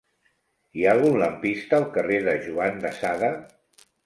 [0.79, 3.31] Hi ha algun lampista al carrer de Juan de Sada?